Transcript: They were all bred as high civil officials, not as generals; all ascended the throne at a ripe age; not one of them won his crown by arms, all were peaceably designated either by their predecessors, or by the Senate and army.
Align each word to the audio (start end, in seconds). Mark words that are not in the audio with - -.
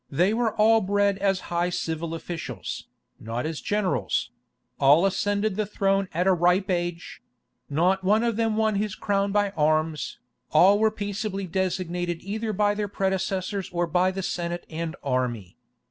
They 0.09 0.33
were 0.33 0.55
all 0.55 0.81
bred 0.81 1.19
as 1.19 1.41
high 1.53 1.69
civil 1.69 2.15
officials, 2.15 2.87
not 3.19 3.45
as 3.45 3.61
generals; 3.61 4.31
all 4.79 5.05
ascended 5.05 5.55
the 5.57 5.65
throne 5.67 6.09
at 6.11 6.25
a 6.25 6.33
ripe 6.33 6.71
age; 6.71 7.21
not 7.69 8.03
one 8.03 8.23
of 8.23 8.35
them 8.35 8.57
won 8.57 8.77
his 8.77 8.95
crown 8.95 9.31
by 9.31 9.51
arms, 9.51 10.17
all 10.49 10.79
were 10.79 10.89
peaceably 10.89 11.45
designated 11.45 12.17
either 12.23 12.51
by 12.51 12.73
their 12.73 12.87
predecessors, 12.87 13.69
or 13.71 13.85
by 13.85 14.09
the 14.09 14.23
Senate 14.23 14.65
and 14.71 14.95
army. 15.03 15.55